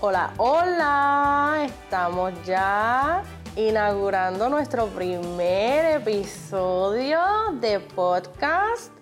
[0.00, 3.24] Hola, hola, estamos ya
[3.56, 7.18] inaugurando nuestro primer episodio
[7.60, 8.92] de podcast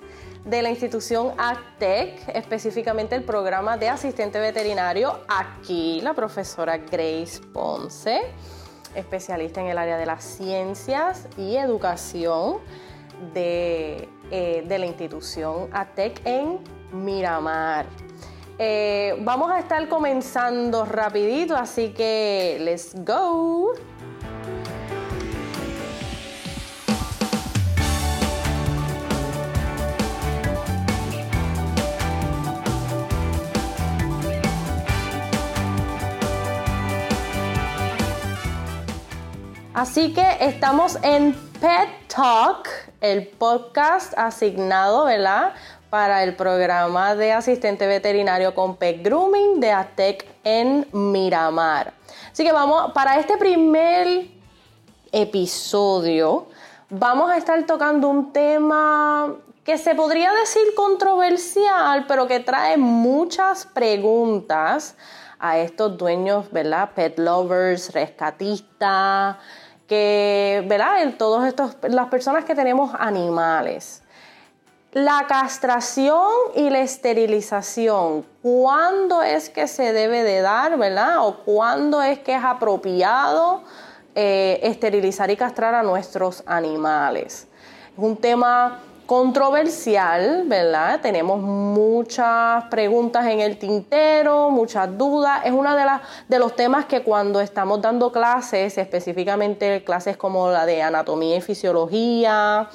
[0.47, 5.21] de la institución ACTEC, específicamente el programa de asistente veterinario.
[5.29, 8.23] Aquí la profesora Grace Ponce,
[8.95, 12.61] especialista en el área de las ciencias y educación
[13.35, 17.85] de, eh, de la institución ACTEC en Miramar.
[18.59, 23.75] Eh, vamos a estar comenzando rapidito, así que let's go.
[39.75, 42.67] Así que estamos en Pet Talk,
[43.03, 45.53] el podcast asignado, ¿verdad?
[45.91, 51.93] Para el programa de asistente veterinario con Pet Grooming de ATEC en Miramar.
[52.33, 54.27] Así que vamos, para este primer
[55.13, 56.47] episodio,
[56.91, 63.67] vamos a estar tocando un tema que se podría decir controversial, pero que trae muchas
[63.67, 64.97] preguntas
[65.39, 66.91] a estos dueños, ¿verdad?
[66.95, 69.37] Pet lovers, rescatistas,
[69.87, 71.15] que, ¿verdad?
[71.19, 74.03] Todos las personas que tenemos animales.
[74.97, 81.19] La castración y la esterilización, ¿cuándo es que se debe de dar, verdad?
[81.19, 83.61] ¿O cuándo es que es apropiado
[84.15, 87.47] eh, esterilizar y castrar a nuestros animales?
[87.93, 91.01] Es un tema controversial, ¿verdad?
[91.03, 95.43] Tenemos muchas preguntas en el tintero, muchas dudas.
[95.45, 95.85] Es uno de,
[96.27, 101.43] de los temas que cuando estamos dando clases, específicamente clases como la de anatomía y
[101.43, 102.71] fisiología,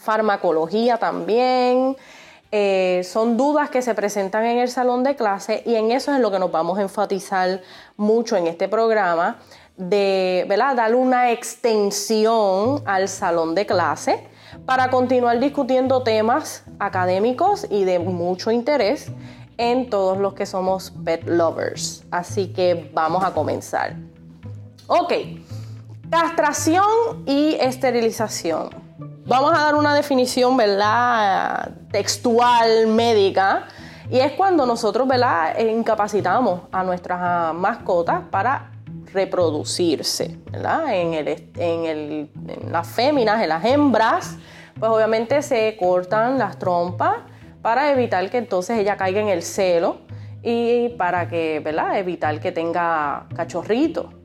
[0.00, 1.96] farmacología también.
[2.52, 6.18] Eh, son dudas que se presentan en el salón de clase y en eso es
[6.18, 7.60] lo que nos vamos a enfatizar
[7.96, 9.38] mucho en este programa
[9.76, 10.74] de ¿verdad?
[10.74, 14.26] darle una extensión al salón de clase
[14.66, 19.12] para continuar discutiendo temas académicos y de mucho interés
[19.56, 22.04] en todos los que somos pet lovers.
[22.10, 23.94] Así que vamos a comenzar.
[24.86, 25.12] Ok,
[26.10, 28.89] castración y esterilización.
[29.30, 31.70] Vamos a dar una definición, ¿verdad?
[31.92, 33.68] Textual, médica.
[34.10, 35.56] Y es cuando nosotros, ¿verdad?
[35.56, 38.72] Incapacitamos a nuestras mascotas para
[39.12, 40.92] reproducirse, ¿verdad?
[40.92, 44.36] En, en, las féminas, en las hembras,
[44.76, 47.18] pues obviamente se cortan las trompas
[47.62, 49.98] para evitar que entonces ella caiga en el celo
[50.42, 51.96] y para que, ¿verdad?
[51.96, 54.19] Evitar que tenga cachorrito.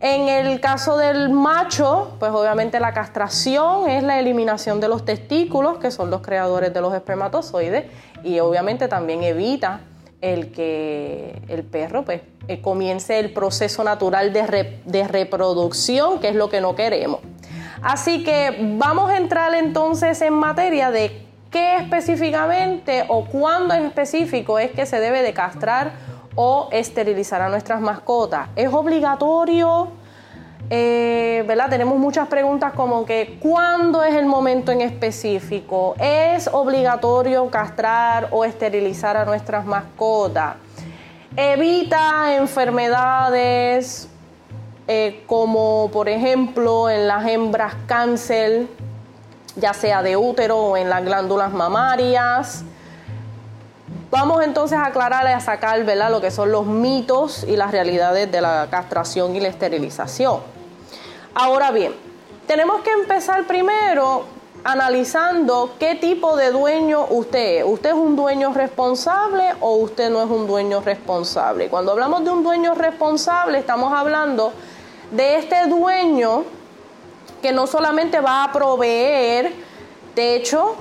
[0.00, 5.76] En el caso del macho, pues obviamente la castración es la eliminación de los testículos,
[5.76, 7.84] que son los creadores de los espermatozoides,
[8.24, 9.82] y obviamente también evita
[10.22, 16.34] el que el perro pues, eh, comience el proceso natural de, de reproducción, que es
[16.34, 17.20] lo que no queremos.
[17.82, 24.58] Así que vamos a entrar entonces en materia de qué específicamente o cuándo en específico
[24.58, 25.92] es que se debe de castrar
[26.42, 28.48] o esterilizar a nuestras mascotas.
[28.56, 29.88] ¿Es obligatorio?
[30.70, 31.68] Eh, ¿verdad?
[31.68, 35.96] Tenemos muchas preguntas como que ¿cuándo es el momento en específico?
[35.98, 40.56] ¿Es obligatorio castrar o esterilizar a nuestras mascotas?
[41.36, 44.08] Evita enfermedades
[44.88, 48.66] eh, como por ejemplo en las hembras cáncer,
[49.56, 52.64] ya sea de útero o en las glándulas mamarias.
[54.10, 56.10] Vamos entonces a aclarar y a sacar ¿verdad?
[56.10, 60.40] lo que son los mitos y las realidades de la castración y la esterilización.
[61.32, 61.94] Ahora bien,
[62.48, 64.24] tenemos que empezar primero
[64.64, 67.64] analizando qué tipo de dueño usted es.
[67.64, 71.68] ¿Usted es un dueño responsable o usted no es un dueño responsable?
[71.68, 74.52] Cuando hablamos de un dueño responsable, estamos hablando
[75.12, 76.42] de este dueño
[77.40, 79.52] que no solamente va a proveer
[80.16, 80.74] techo,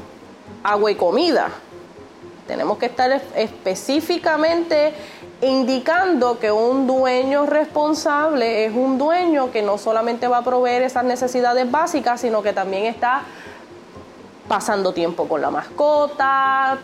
[0.64, 1.52] agua y comida,
[2.50, 4.92] tenemos que estar específicamente
[5.40, 11.04] indicando que un dueño responsable es un dueño que no solamente va a proveer esas
[11.04, 13.22] necesidades básicas, sino que también está
[14.48, 16.80] pasando tiempo con la mascota,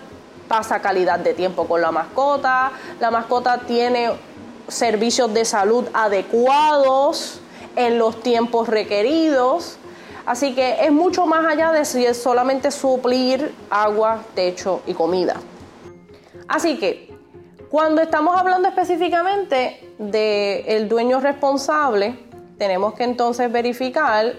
[0.47, 4.11] pasa calidad de tiempo con la mascota, la mascota tiene
[4.67, 7.39] servicios de salud adecuados
[7.75, 9.77] en los tiempos requeridos.
[10.27, 15.37] Así que es mucho más allá de si es solamente suplir agua, techo y comida.
[16.47, 17.15] Así que
[17.69, 22.19] cuando estamos hablando específicamente del dueño responsable,
[22.57, 24.33] tenemos que entonces verificar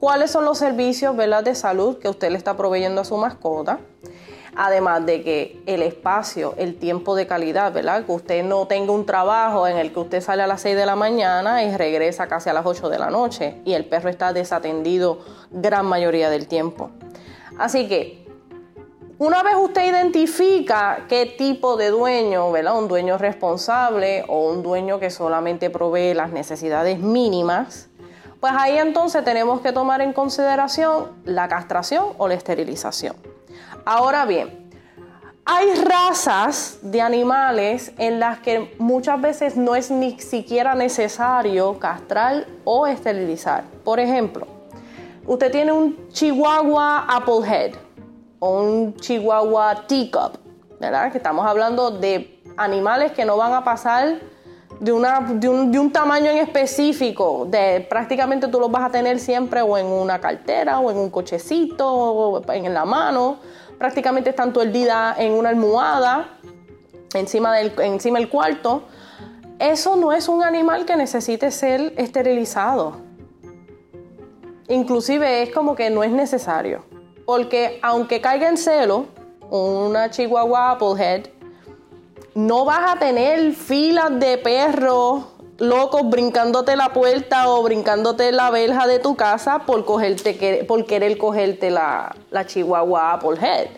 [0.00, 3.78] cuáles son los servicios de salud que usted le está proveyendo a su mascota.
[4.58, 8.06] Además de que el espacio, el tiempo de calidad, ¿verdad?
[8.06, 10.86] Que usted no tenga un trabajo en el que usted sale a las 6 de
[10.86, 14.32] la mañana y regresa casi a las 8 de la noche y el perro está
[14.32, 15.20] desatendido
[15.50, 16.90] gran mayoría del tiempo.
[17.58, 18.25] Así que
[19.18, 22.78] una vez usted identifica qué tipo de dueño, ¿verdad?
[22.78, 27.88] Un dueño responsable o un dueño que solamente provee las necesidades mínimas,
[28.40, 33.16] pues ahí entonces tenemos que tomar en consideración la castración o la esterilización.
[33.86, 34.70] Ahora bien,
[35.46, 42.46] hay razas de animales en las que muchas veces no es ni siquiera necesario castrar
[42.64, 43.64] o esterilizar.
[43.82, 44.46] Por ejemplo,
[45.24, 47.85] usted tiene un chihuahua applehead
[48.38, 50.38] o un chihuahua teacup,
[50.80, 51.10] ¿verdad?
[51.10, 54.20] Que estamos hablando de animales que no van a pasar
[54.80, 59.62] de, una, de, un, tamaño en específico, de prácticamente tú los vas a tener siempre
[59.62, 63.38] o en una cartera o en un cochecito o en la mano,
[63.78, 66.38] prácticamente están todo el día en una almohada
[67.14, 68.82] encima del, encima del cuarto.
[69.58, 72.98] Eso no es un animal que necesite ser esterilizado.
[74.68, 76.84] Inclusive es como que no es necesario.
[77.26, 79.06] Porque aunque caiga en celo,
[79.50, 81.26] una chihuahua Applehead
[82.34, 85.24] no vas a tener filas de perros
[85.58, 89.84] locos brincándote la puerta o brincándote la verja de tu casa por,
[90.86, 93.68] querer cogerte la, la chihuahua Applehead.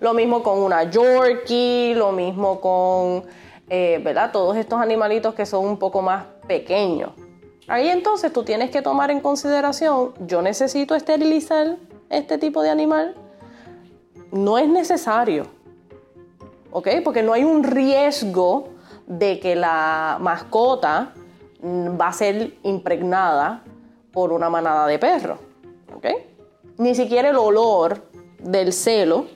[0.00, 3.24] Lo mismo con una Yorkie, lo mismo con,
[3.68, 4.30] eh, ¿verdad?
[4.32, 7.10] Todos estos animalitos que son un poco más pequeños.
[7.66, 11.76] Ahí entonces tú tienes que tomar en consideración, yo necesito esterilizar
[12.18, 13.14] este tipo de animal.
[14.32, 15.46] No es necesario.
[16.74, 16.88] ¿ok?
[17.04, 18.68] Porque no hay un riesgo
[19.06, 21.12] de que la mascota
[21.62, 23.62] mm, va a ser impregnada
[24.12, 25.38] por una manada de perros,
[25.94, 26.06] ¿ok?
[26.78, 28.02] Ni siquiera el olor
[28.40, 29.26] del celo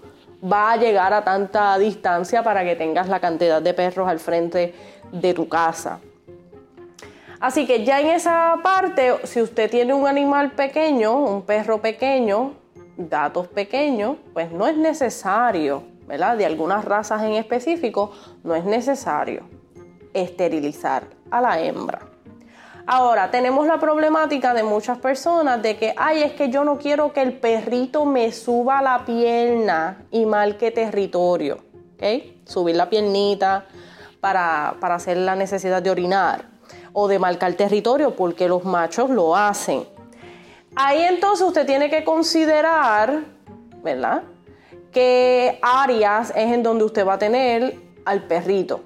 [0.43, 4.75] va a llegar a tanta distancia para que tengas la cantidad de perros al frente
[5.13, 6.01] de tu casa.
[7.39, 12.55] Así que ya en esa parte, si usted tiene un animal pequeño, un perro pequeño,
[12.99, 18.13] gatos pequeños, pues no es necesario de algunas razas en específico,
[18.43, 19.43] no es necesario
[20.15, 22.01] esterilizar a la hembra.
[22.87, 27.13] Ahora, tenemos la problemática de muchas personas de que, ay, es que yo no quiero
[27.13, 31.59] que el perrito me suba la pierna y marque territorio,
[32.45, 33.67] Subir la piernita
[34.21, 36.47] para, para hacer la necesidad de orinar
[36.95, 39.85] o de marcar territorio porque los machos lo hacen.
[40.77, 43.25] Ahí entonces usted tiene que considerar,
[43.83, 44.23] ¿verdad?
[44.93, 48.81] qué áreas es en donde usted va a tener al perrito.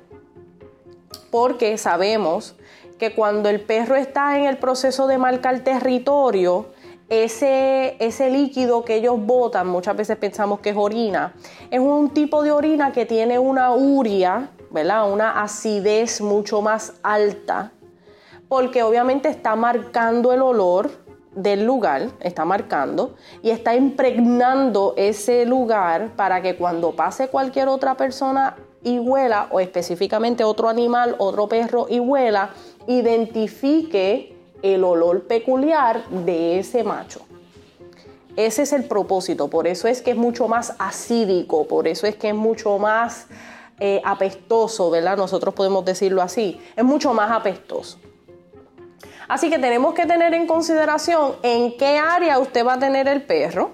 [1.30, 2.56] Porque sabemos
[2.98, 6.66] que cuando el perro está en el proceso de marcar territorio,
[7.08, 11.34] ese, ese líquido que ellos botan, muchas veces pensamos que es orina,
[11.70, 15.10] es un tipo de orina que tiene una uria, ¿verdad?
[15.10, 17.72] Una acidez mucho más alta,
[18.48, 20.90] porque obviamente está marcando el olor
[21.34, 27.96] del lugar, está marcando y está impregnando ese lugar para que cuando pase cualquier otra
[27.96, 32.50] persona y huela, o específicamente otro animal, otro perro y huela,
[32.86, 37.20] identifique el olor peculiar de ese macho.
[38.36, 42.16] Ese es el propósito, por eso es que es mucho más acídico, por eso es
[42.16, 43.26] que es mucho más
[43.78, 45.16] eh, apestoso, ¿verdad?
[45.16, 47.98] Nosotros podemos decirlo así, es mucho más apestoso.
[49.32, 53.22] Así que tenemos que tener en consideración en qué área usted va a tener el
[53.22, 53.70] perro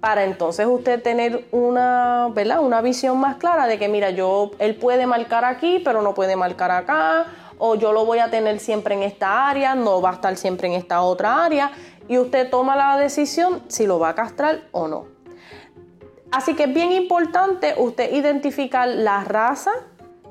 [0.00, 2.58] para entonces usted tener una, ¿verdad?
[2.58, 6.34] una visión más clara de que, mira, yo, él puede marcar aquí, pero no puede
[6.34, 7.26] marcar acá,
[7.58, 10.66] o yo lo voy a tener siempre en esta área, no va a estar siempre
[10.66, 11.70] en esta otra área,
[12.08, 15.04] y usted toma la decisión si lo va a castrar o no.
[16.32, 19.70] Así que es bien importante usted identificar la raza,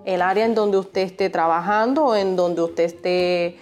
[0.04, 3.58] el área en donde usted esté trabajando en donde usted esté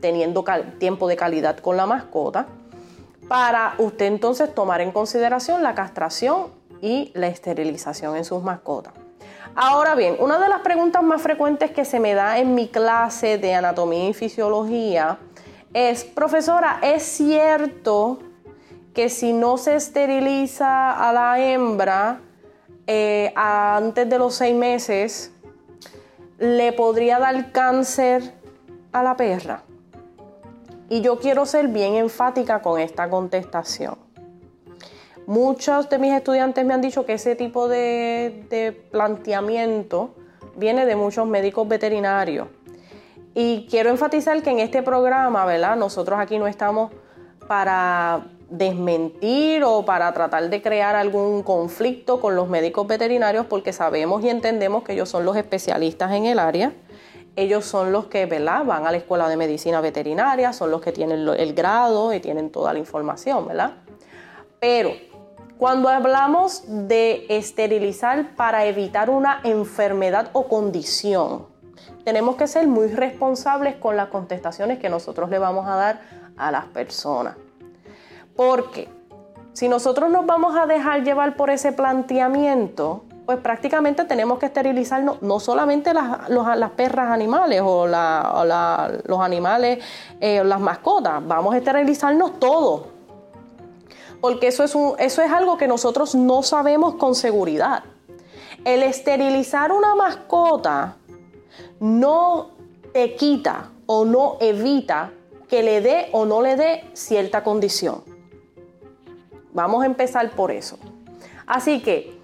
[0.00, 0.44] teniendo
[0.78, 2.46] tiempo de calidad con la mascota,
[3.28, 6.48] para usted entonces tomar en consideración la castración
[6.80, 8.92] y la esterilización en sus mascotas.
[9.54, 13.38] Ahora bien, una de las preguntas más frecuentes que se me da en mi clase
[13.38, 15.18] de anatomía y fisiología
[15.74, 18.20] es, profesora, ¿es cierto
[18.94, 22.20] que si no se esteriliza a la hembra
[22.86, 25.32] eh, antes de los seis meses,
[26.38, 28.39] le podría dar cáncer
[28.92, 29.64] a la perra?
[30.88, 34.10] Y yo quiero ser bien enfática con esta contestación.
[35.26, 40.16] Muchos de mis estudiantes me han dicho que ese tipo de, planteamiento
[40.56, 42.48] viene de muchos médicos veterinarios.
[43.32, 45.76] Y quiero enfatizar que en este programa, ¿verdad?
[45.76, 46.90] Nosotros aquí no estamos
[47.46, 54.24] para desmentir o para tratar de crear algún conflicto con los médicos veterinarios porque sabemos
[54.24, 56.72] y entendemos que ellos son los especialistas en el área.
[57.36, 58.64] Ellos son los que ¿verdad?
[58.64, 62.50] van a la escuela de medicina veterinaria, son los que tienen el grado y tienen
[62.50, 63.72] toda la información, ¿verdad?
[64.58, 64.92] Pero
[65.58, 71.46] cuando hablamos de esterilizar para evitar una enfermedad o condición,
[72.04, 76.00] tenemos que ser muy responsables con las contestaciones que nosotros le vamos a dar
[76.36, 77.36] a las personas.
[78.36, 78.88] Porque
[79.52, 85.22] si nosotros nos vamos a dejar llevar por ese planteamiento, pues prácticamente tenemos que esterilizarnos
[85.22, 89.84] no solamente las, las perras animales o, los animales,
[90.20, 92.86] eh, las mascotas, vamos a esterilizarnos todos.
[94.20, 97.84] Porque eso es, eso es algo que nosotros no sabemos con seguridad.
[98.64, 100.96] El esterilizar una mascota
[101.78, 102.50] no
[102.92, 105.12] te quita o no evita
[105.46, 108.02] que le dé o no le dé cierta condición.
[109.52, 110.80] Vamos a empezar por eso.
[111.46, 112.19] Así que,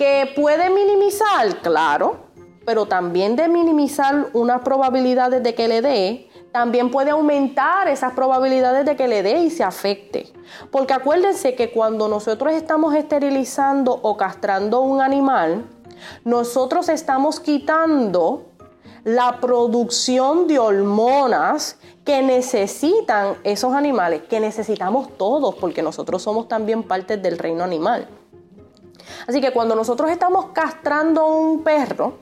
[0.00, 2.20] que puede minimizar, claro,
[2.64, 8.86] pero también de minimizar unas probabilidades de que le dé, también puede aumentar esas probabilidades
[8.86, 10.32] de que le dé y se afecte.
[10.70, 15.66] Porque acuérdense que cuando nosotros estamos esterilizando o castrando un animal,
[16.24, 18.46] nosotros estamos quitando
[19.04, 21.76] la producción de hormonas
[22.06, 28.08] que necesitan esos animales, que necesitamos todos, porque nosotros somos también parte del reino animal.
[29.26, 32.14] Así que cuando nosotros estamos castrando un perro,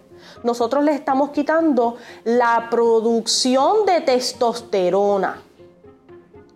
[0.42, 5.42] nosotros le estamos quitando la producción de testosterona.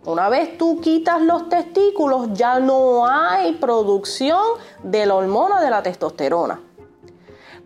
[0.05, 4.41] Una vez tú quitas los testículos, ya no hay producción
[4.83, 6.61] de la hormona de la testosterona.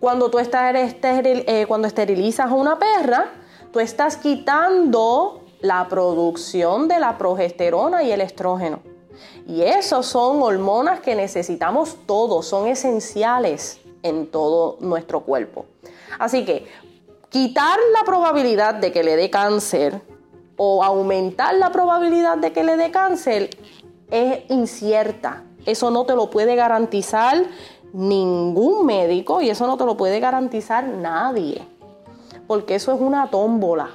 [0.01, 3.31] Cuando tú estás eh, cuando esterilizas a una perra,
[3.73, 8.81] tú estás quitando la producción de la progesterona y el estrógeno.
[9.47, 15.67] Y esos son hormonas que necesitamos todos, son esenciales en todo nuestro cuerpo.
[16.19, 16.67] Así que
[17.29, 20.01] quitar la probabilidad de que le dé cáncer
[20.57, 23.51] o aumentar la probabilidad de que le dé cáncer
[24.11, 25.45] es incierta.
[25.67, 27.45] Eso no te lo puede garantizar
[27.93, 31.67] ningún médico y eso no te lo puede garantizar nadie.
[32.47, 33.91] Porque eso es una tómbola.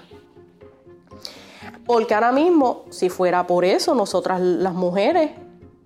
[1.85, 5.31] Porque ahora mismo, si fuera por eso, nosotras las mujeres,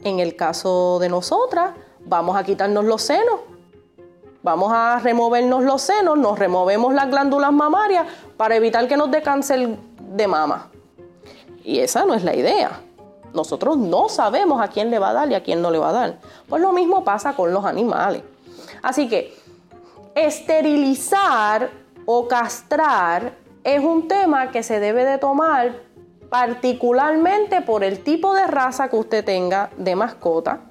[0.04, 1.72] en el caso de nosotras,
[2.06, 3.40] vamos a quitarnos los senos
[4.46, 8.06] Vamos a removernos los senos, nos removemos las glándulas mamarias
[8.38, 10.70] para evitar que nos dé cáncer de mama.
[11.64, 12.80] Y esa no es la idea.
[13.34, 15.90] Nosotros no sabemos a quién le va a dar y a quién no le va
[15.90, 16.20] a dar.
[16.48, 18.22] Pues lo mismo pasa con los animales.
[18.84, 19.36] Así que
[20.14, 21.72] esterilizar
[22.06, 23.34] o castrar
[23.66, 25.74] es un tema que se debe de tomar
[26.30, 30.62] particularmente por el tipo de raza que usted tenga de mascota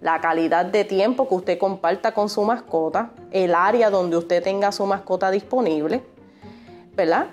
[0.00, 4.70] la calidad de tiempo que usted comparta con su mascota, el área donde usted tenga
[4.70, 6.04] su mascota disponible,
[6.94, 7.26] ¿verdad?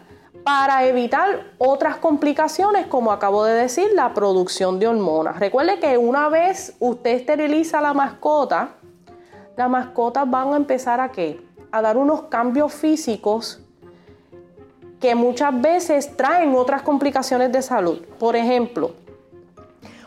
[0.43, 5.39] Para evitar otras complicaciones, como acabo de decir, la producción de hormonas.
[5.39, 8.77] Recuerde que una vez usted esteriliza la mascota,
[9.55, 11.45] las mascotas van a empezar a qué?
[11.71, 13.64] A dar unos cambios físicos
[14.99, 18.01] que muchas veces traen otras complicaciones de salud.
[18.19, 18.91] Por ejemplo,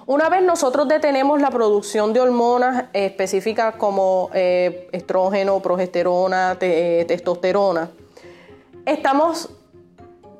[0.06, 7.90] una vez nosotros detenemos la producción de hormonas específicas como eh, estrógeno, progesterona, eh, testosterona,
[8.86, 9.50] estamos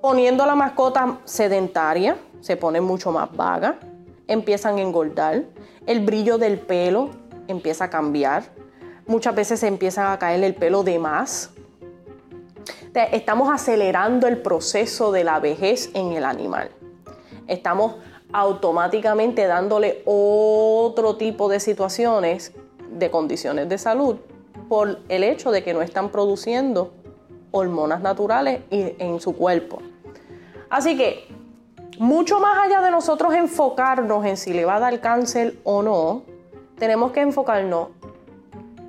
[0.01, 3.79] poniendo a la mascota sedentaria, se pone mucho más vaga,
[4.27, 5.45] empiezan a engordar,
[5.87, 7.11] el brillo del pelo
[7.47, 8.45] empieza a cambiar,
[9.07, 11.51] muchas veces se empieza a caer el pelo de más.
[13.05, 16.71] Estamos acelerando el proceso de la vejez en el animal.
[17.47, 17.97] Estamos
[18.33, 22.53] automáticamente dándole otro tipo de situaciones
[22.91, 24.17] de condiciones de salud
[24.69, 26.93] por el hecho de que no están produciendo
[27.53, 29.79] hormonas naturales en su cuerpo.
[30.69, 31.27] Así que,
[31.99, 36.23] mucho más allá de nosotros enfocarnos en si le va a dar cáncer o no,
[36.79, 37.89] tenemos que enfocarnos,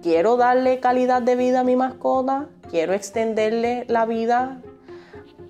[0.03, 4.61] quiero darle calidad de vida a mi mascota, quiero extenderle la vida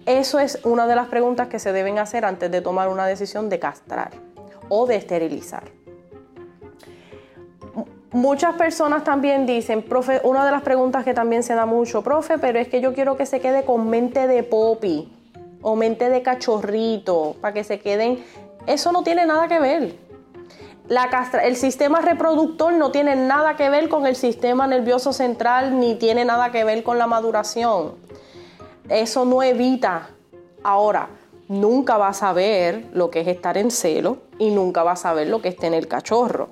[0.09, 3.47] eso es una de las preguntas que se deben hacer antes de tomar una decisión
[3.47, 4.09] de castrar
[4.67, 5.63] o de esterilizar.
[8.11, 12.39] Muchas personas también dicen, profe, una de las preguntas que también se da mucho, profe,
[12.39, 15.15] pero es que yo quiero que se quede con mente de popi
[15.61, 18.23] o mente de cachorrito, para que se queden.
[18.65, 20.08] Eso no tiene nada que ver.
[21.43, 26.25] El sistema reproductor no tiene nada que ver con el sistema nervioso central ni tiene
[26.25, 27.93] nada que ver con la maduración
[28.89, 30.09] eso no evita.
[30.63, 31.09] Ahora,
[31.47, 35.27] nunca va a saber lo que es estar en celo y nunca va a saber
[35.27, 36.49] lo que es tener cachorro.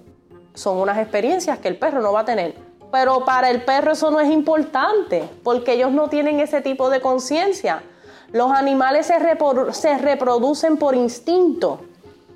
[0.53, 2.55] Son unas experiencias que el perro no va a tener.
[2.91, 7.01] Pero para el perro eso no es importante, porque ellos no tienen ese tipo de
[7.01, 7.83] conciencia.
[8.31, 11.81] Los animales se, reproducen por instinto.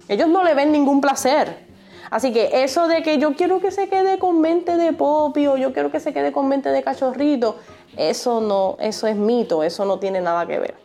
[0.10, 1.71] Ellos no le ven ningún placer.
[2.12, 5.56] Así que eso de que yo quiero que se quede con mente de popi o
[5.56, 7.56] yo quiero que se quede con mente de cachorrito,
[7.96, 10.76] eso no, eso es mito, eso no tiene nada que ver.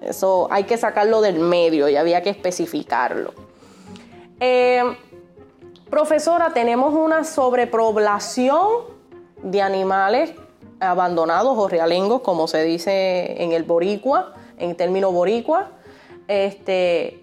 [0.00, 3.32] Eso hay que sacarlo del medio y había que especificarlo.
[4.40, 4.82] Eh,
[5.88, 8.66] profesora, tenemos una sobrepoblación
[9.40, 10.34] de animales
[10.80, 15.70] abandonados o realengos, como se dice en el boricua, en término boricua.
[16.26, 17.21] Este,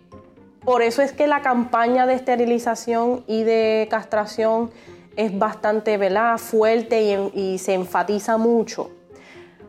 [0.70, 4.70] por eso es que la campaña de esterilización y de castración
[5.16, 5.98] es bastante
[6.38, 8.92] fuerte y se enfatiza mucho.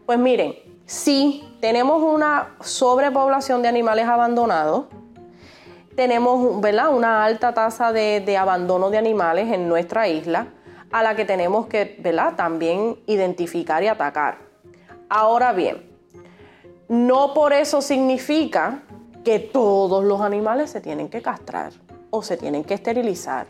[0.05, 4.89] Pues miren, sí, tenemos una sobrepoblación de animales abandonados,
[5.97, 6.95] tenemos ¿verdad?
[6.95, 10.49] una alta tasa de, abandono de animales en nuestra isla,
[10.93, 12.35] a la que tenemos que ¿verdad?
[12.37, 14.37] también identificar y atacar.
[15.09, 15.83] Ahora bien,
[16.89, 18.83] no por eso significa
[19.25, 21.73] que todos los animales se tienen que castrar
[22.11, 23.47] o se tienen que esterilizar.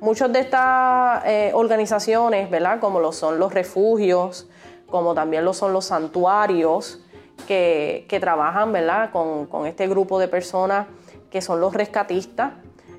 [0.00, 2.80] Muchas de estas eh, organizaciones, ¿verdad?
[2.80, 4.48] como lo son los refugios,
[4.90, 7.00] como también lo son los santuarios
[7.46, 9.10] que, trabajan ¿verdad?
[9.10, 10.86] Con, este grupo de personas
[11.30, 12.52] que son los rescatistas,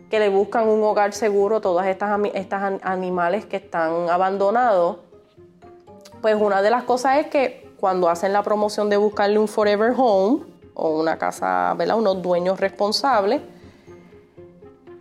[0.10, 2.10] que le buscan un hogar seguro a todos estos
[2.84, 4.98] animales que están abandonados.
[6.22, 9.94] Pues una de las cosas es que cuando hacen la promoción de buscarle un forever
[9.96, 11.98] home o una casa, ¿verdad?
[11.98, 13.42] unos dueños responsables,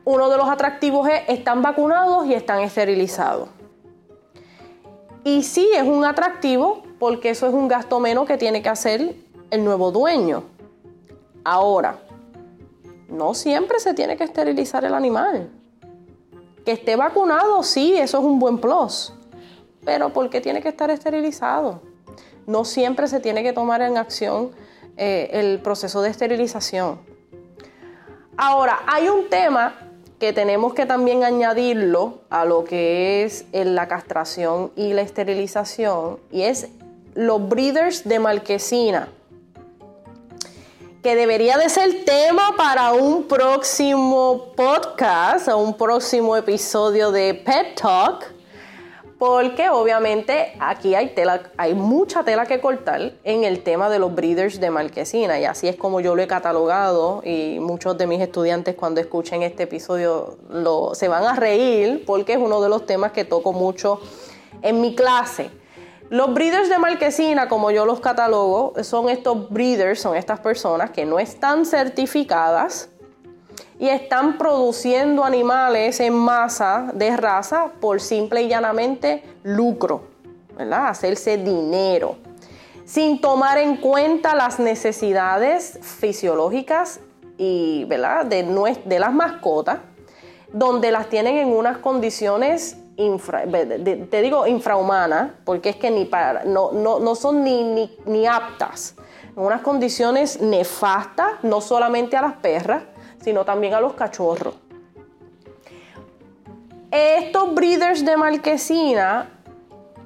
[0.06, 3.50] uno de los atractivos es están vacunados y están esterilizados.
[5.22, 9.16] Y sí, es un atractivo porque eso es un gasto menos que tiene que hacer
[9.50, 10.44] el nuevo dueño.
[11.44, 11.98] Ahora,
[13.08, 15.50] no siempre se tiene que esterilizar el animal.
[16.64, 19.12] Que esté vacunado, sí, eso es un buen plus.
[19.84, 21.82] Pero ¿por qué tiene que estar esterilizado?
[22.46, 24.52] No siempre se tiene que tomar en acción
[24.96, 27.00] eh, el proceso de esterilización.
[28.36, 29.74] Ahora, hay un tema
[30.18, 36.42] que tenemos que también añadirlo a lo que es la castración y la esterilización, y
[36.42, 36.68] es
[37.14, 39.08] los breeders de marquesina,
[41.02, 47.80] que debería de ser tema para un próximo podcast o un próximo episodio de Pet
[47.80, 48.35] Talk
[49.18, 54.14] porque obviamente aquí hay tela, hay mucha tela que cortar en el tema de los
[54.14, 58.20] breeders de marquesina y así es como yo lo he catalogado y muchos de mis
[58.20, 60.36] estudiantes cuando escuchen este episodio
[60.92, 64.00] se van a reír porque es uno de los temas que toco mucho
[64.62, 65.50] en mi clase.
[66.08, 71.04] Los breeders de marquesina, como yo los catalogo, son estos breeders, son estas personas que
[71.04, 72.90] no están certificadas
[73.78, 80.04] y están produciendo animales en masa de raza por simple y llanamente lucro,
[80.56, 80.88] ¿verdad?
[80.88, 82.16] Hacerse dinero,
[82.84, 87.00] sin tomar en cuenta las necesidades fisiológicas
[87.36, 88.24] y, ¿verdad?
[88.24, 89.78] De, las mascotas,
[90.52, 96.72] donde las tienen en unas condiciones te digo infrahumanas, porque es que ni para, no,
[96.72, 98.94] no, son ni, ni, ni aptas,
[99.36, 102.84] en unas condiciones nefastas, no solamente a las perras,
[103.26, 104.54] sino también a los cachorros.
[106.92, 109.28] Estos breeders de marquesina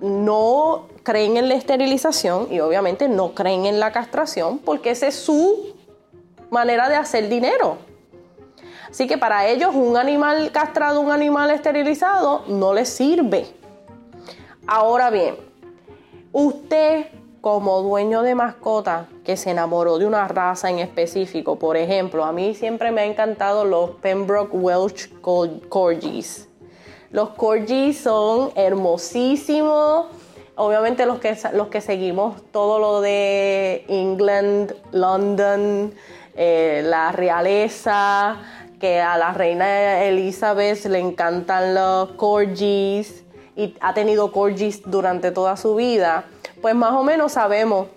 [0.00, 5.16] no creen en la esterilización y obviamente no creen en la castración porque esa es
[5.16, 5.74] su
[6.48, 7.76] manera de hacer dinero.
[8.88, 13.46] Así que para ellos un animal castrado, un animal esterilizado no les sirve.
[14.66, 15.36] Ahora bien,
[16.32, 17.08] usted
[17.40, 22.32] como dueño de mascota que se enamoró de una raza en específico, por ejemplo, a
[22.32, 26.48] mí siempre me han encantado los Pembroke Welsh Corgis.
[27.10, 30.06] Los Corgis son hermosísimos.
[30.56, 35.94] Obviamente los que, los que seguimos todo lo de England, London,
[36.36, 38.36] eh, la realeza,
[38.78, 43.24] que a la reina Elizabeth le encantan los Corgis
[43.56, 46.26] y ha tenido Corgis durante toda su vida
[46.60, 47.88] pues más o menos sabemos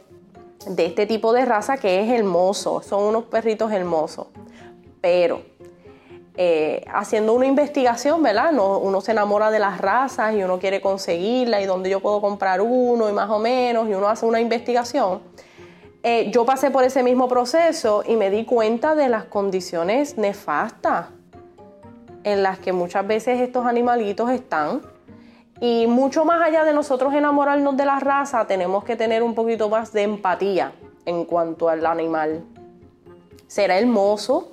[0.68, 4.28] de este tipo de raza que es hermoso, son unos perritos hermosos.
[5.02, 5.42] Pero
[6.36, 8.54] eh, haciendo una investigación, ¿verdad?
[8.54, 12.62] uno se enamora de las razas y uno quiere conseguirla y dónde yo puedo comprar
[12.62, 15.22] uno y más o menos, y uno hace una investigación.
[16.02, 21.08] Eh, yo pasé por ese mismo proceso y me di cuenta de las condiciones nefastas
[22.24, 24.82] en las que muchas veces estos animalitos están
[25.64, 29.70] y mucho más allá de nosotros enamorarnos de la raza, tenemos que tener un poquito
[29.70, 30.74] más de empatía
[31.06, 32.44] en cuanto al animal.
[33.48, 34.52] será hermoso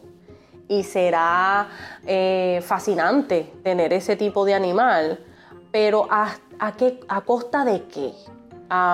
[0.69, 1.67] y será
[2.07, 5.19] eh, fascinante tener ese tipo de animal,
[5.73, 6.37] pero ¿a,
[6.79, 8.13] qué, a costa de qué?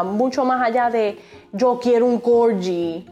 [0.04, 1.18] mucho más allá de
[1.52, 3.06] yo quiero un corgi.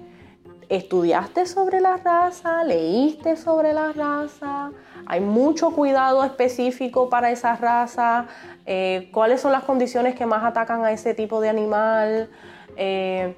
[0.75, 2.65] ¿Estudiaste sobre la raza?
[2.65, 4.73] ¿Leíste sobre la raza?
[5.07, 8.27] Hay mucho cuidado específico para esa raza.
[8.67, 12.29] Eh, ¿Cuáles son las condiciones que más atacan a ese tipo de animal?
[12.77, 13.37] Eh,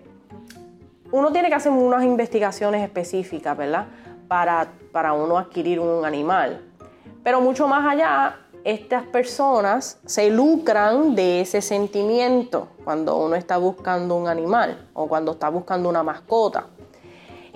[1.12, 3.84] uno tiene que hacer unas investigaciones específicas, ¿verdad?
[4.28, 6.62] Para, para uno adquirir un animal.
[7.22, 14.16] Pero mucho más allá, estas personas se lucran de ese sentimiento cuando uno está buscando
[14.16, 16.68] un animal o cuando está buscando una mascota.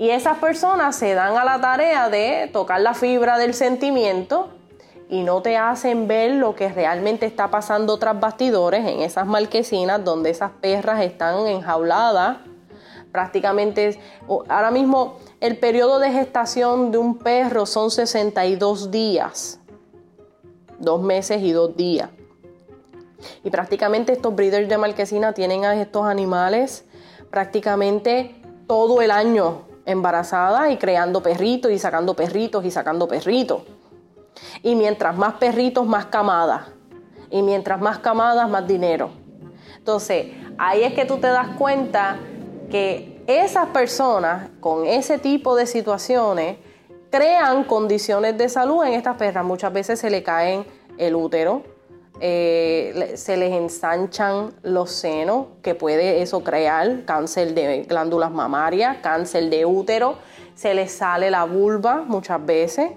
[0.00, 4.48] Y esas personas se dan a la tarea de tocar la fibra del sentimiento
[5.10, 10.02] y no te hacen ver lo que realmente está pasando tras bastidores en esas marquesinas
[10.02, 12.38] donde esas perras están enjauladas.
[13.12, 14.00] Prácticamente
[14.48, 19.60] ahora mismo el periodo de gestación de un perro son 62 días,
[20.78, 22.08] dos meses y dos días.
[23.44, 26.86] Y prácticamente estos breeders de marquesina tienen a estos animales
[27.30, 28.34] prácticamente
[28.66, 33.62] todo el año embarazada y creando perritos y sacando perritos y sacando perritos.
[34.62, 36.68] Y mientras más perritos, más camadas.
[37.30, 39.10] Y mientras más camadas, más dinero.
[39.76, 40.26] Entonces,
[40.58, 42.18] ahí es que tú te das cuenta
[42.70, 46.58] que esas personas con ese tipo de situaciones
[47.10, 49.44] crean condiciones de salud en estas perras.
[49.44, 50.64] Muchas veces se le caen
[50.98, 51.62] el útero,
[52.22, 59.48] eh, se les ensanchan los senos, que puede eso crear cáncer de glándulas mamarias, cáncer
[59.48, 60.18] de útero,
[60.54, 62.90] se les sale la vulva muchas veces.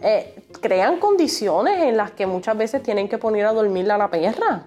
[0.00, 4.10] Eh, crean condiciones en las que muchas veces tienen que poner a dormir a la
[4.10, 4.66] perra.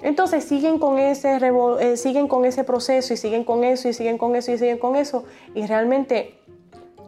[0.00, 1.38] Entonces siguen con, ese,
[1.80, 4.78] eh, siguen con ese proceso y siguen con eso y siguen con eso y siguen
[4.78, 6.38] con eso y realmente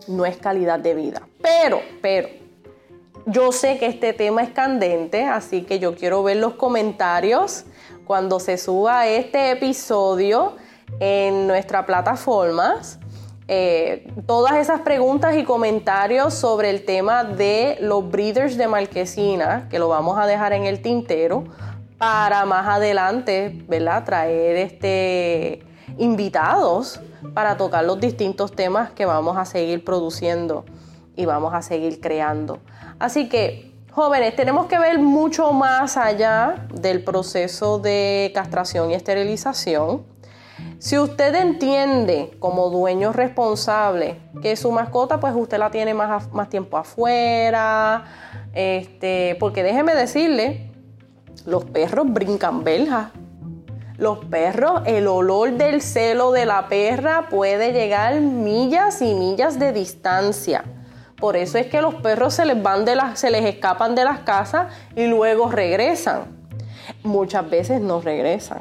[0.07, 1.27] no es calidad de vida.
[1.43, 2.29] Pero, pero,
[3.27, 7.65] yo sé que este tema es candente, así que yo quiero ver los comentarios
[8.05, 10.57] cuando se suba este episodio
[11.01, 12.99] en nuestra plataformas.
[13.47, 19.79] Eh, todas esas preguntas y comentarios sobre el tema de los breeders de marquesina, que
[19.79, 21.45] lo vamos a dejar en el tintero
[21.99, 24.05] para más adelante, ¿verdad?
[24.05, 25.63] Traer este
[25.99, 27.01] invitados
[27.35, 30.65] para tocar los distintos temas que vamos a seguir produciendo
[31.17, 32.61] y vamos a seguir creando.
[32.99, 40.05] Así que, jóvenes, tenemos que ver mucho más allá del proceso de castración y esterilización.
[40.79, 46.49] Si usted entiende como dueño responsable que su mascota, pues usted la tiene más, más
[46.49, 48.05] tiempo afuera,
[48.53, 50.71] este, porque déjeme decirle
[51.47, 53.13] los perros brincan belja.
[53.97, 59.73] Los perros, el olor del celo de la perra puede llegar millas y millas de
[59.73, 60.65] distancia.
[61.25, 64.05] Por eso es que los perros se les van de las, se les escapan de
[64.05, 66.37] las casas y luego regresan.
[67.03, 68.61] Muchas veces no regresan.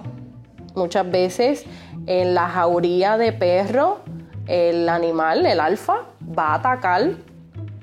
[0.73, 1.65] Muchas veces
[2.05, 3.97] en la jauría de perro,
[4.47, 7.15] el animal, el alfa, va a atacar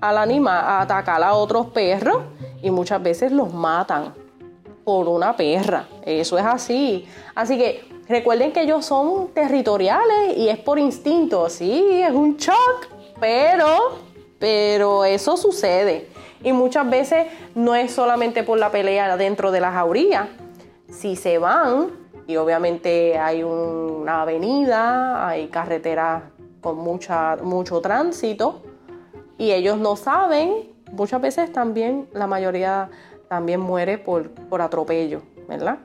[0.01, 2.23] al animal, a atacar a otros perros
[2.63, 4.15] y muchas veces los matan
[4.83, 5.89] por una perra.
[6.07, 7.07] Eso es así.
[7.35, 11.51] Así que recuerden que ellos son territoriales y es por instinto.
[11.51, 12.89] Sí, es un shock,
[13.21, 14.09] pero,
[14.41, 16.09] pero eso sucede.
[16.43, 20.31] Y muchas veces no es solamente por la pelea dentro de la jauría.
[20.89, 21.91] Si se van,
[22.27, 26.23] y obviamente hay una avenida, hay carreteras
[26.61, 28.63] con mucha, mucho tránsito,
[29.39, 32.91] y ellos no saben, muchas veces también la mayoría
[33.29, 35.79] también muere por, por atropello, ¿verdad?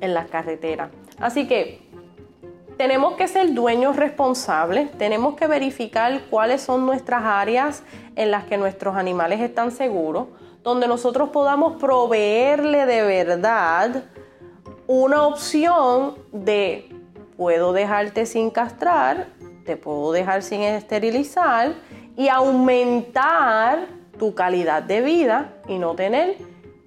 [0.00, 0.90] En las carreteras.
[1.18, 1.85] Así que
[2.76, 7.82] tenemos que ser dueños responsables, tenemos que verificar cuáles son nuestras áreas
[8.16, 10.26] en las que nuestros animales están seguros,
[10.62, 14.04] donde nosotros podamos proveerle de verdad
[14.86, 16.88] una opción de
[17.36, 19.28] puedo dejarte sin castrar,
[19.64, 21.74] te puedo dejar sin esterilizar
[22.16, 23.86] y aumentar
[24.18, 26.36] tu calidad de vida y no tener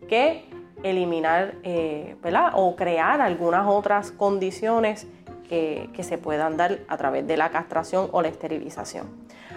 [0.07, 0.49] que
[0.83, 2.15] eliminar eh,
[2.53, 5.07] o crear algunas otras condiciones
[5.49, 9.07] que, se puedan dar a través de la castración o la esterilización.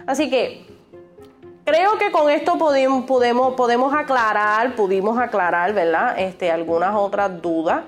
[0.06, 0.66] Así que
[1.64, 6.18] creo que con esto podemos, aclarar, pudimos aclarar, ¿verdad?
[6.18, 7.84] Este, algunas otras dudas.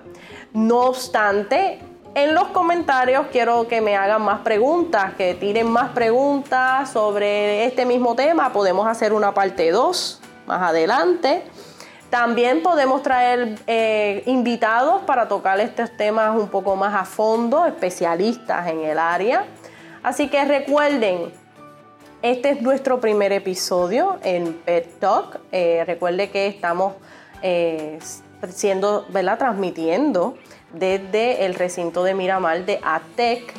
[0.53, 1.81] No obstante,
[2.14, 7.85] en los comentarios quiero que me hagan más preguntas, que tiren más preguntas sobre este
[7.85, 8.53] mismo tema.
[8.53, 11.43] Podemos hacer una parte 2 más adelante.
[12.14, 18.68] También podemos traer eh, invitados para tocar estos temas un poco más a fondo, especialistas
[18.68, 19.46] en el área.
[20.00, 21.33] Así que recuerden,
[22.22, 25.40] Este es nuestro primer episodio en Pet Talk.
[25.50, 26.94] Eh, recuerde que estamos
[27.42, 27.98] eh,
[28.48, 29.37] siendo, ¿verdad?
[29.37, 30.37] Transmitiendo
[30.72, 33.53] desde el recinto de Miramar de ATEC.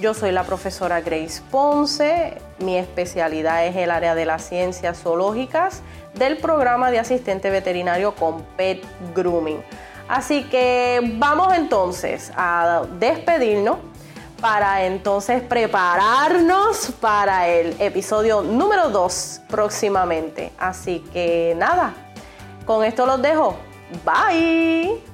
[0.00, 2.38] Yo soy la profesora Grace Ponce.
[2.58, 5.82] Mi especialidad es el área de las ciencias zoológicas
[6.18, 9.62] del programa de asistente veterinario con Pet Grooming.
[10.08, 13.78] Así que vamos entonces a despedirnos
[14.40, 20.52] para entonces prepararnos para el episodio número 2 próximamente.
[20.58, 21.92] Así que nada,
[22.64, 23.56] con esto los dejo.
[24.04, 25.07] Bye.